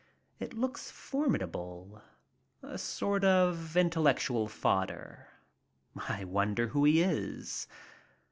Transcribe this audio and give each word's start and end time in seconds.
It 0.39 0.55
looks 0.55 0.89
formidable, 0.89 2.01
a 2.63 2.79
sort 2.79 3.23
of 3.23 3.77
intellectual 3.77 4.47
fodder. 4.47 5.27
I 5.95 6.23
wonder 6.23 6.69
who 6.69 6.85
he 6.85 7.03
is. 7.03 7.67